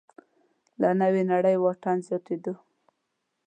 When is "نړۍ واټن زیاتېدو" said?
1.31-2.53